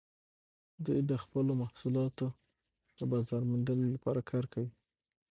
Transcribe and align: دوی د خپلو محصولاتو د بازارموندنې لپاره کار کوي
دوی 0.85 0.99
د 1.09 1.11
خپلو 1.23 1.51
محصولاتو 1.61 2.27
د 2.97 2.99
بازارموندنې 3.11 3.87
لپاره 3.95 4.19
کار 4.31 4.45
کوي 4.53 4.71